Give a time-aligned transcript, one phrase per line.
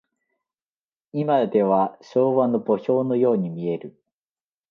[1.13, 4.01] いまでは昭和の墓標のように見える。